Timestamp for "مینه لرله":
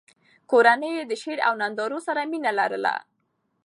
2.31-2.95